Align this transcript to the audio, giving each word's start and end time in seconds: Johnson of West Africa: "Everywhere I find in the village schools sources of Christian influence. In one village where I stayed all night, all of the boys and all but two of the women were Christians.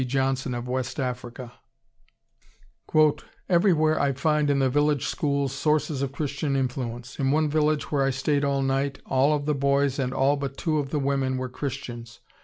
Johnson 0.07 0.55
of 0.55 0.67
West 0.67 0.99
Africa: 0.99 1.53
"Everywhere 3.47 3.99
I 4.01 4.13
find 4.13 4.49
in 4.49 4.57
the 4.57 4.67
village 4.67 5.05
schools 5.05 5.53
sources 5.53 6.01
of 6.01 6.11
Christian 6.11 6.55
influence. 6.55 7.19
In 7.19 7.29
one 7.29 7.47
village 7.51 7.91
where 7.91 8.03
I 8.03 8.09
stayed 8.09 8.43
all 8.43 8.63
night, 8.63 8.99
all 9.05 9.31
of 9.31 9.45
the 9.45 9.53
boys 9.53 9.99
and 9.99 10.11
all 10.11 10.37
but 10.37 10.57
two 10.57 10.79
of 10.79 10.89
the 10.89 10.97
women 10.99 11.37
were 11.37 11.49
Christians. 11.49 12.19